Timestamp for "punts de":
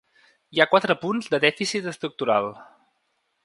1.03-1.41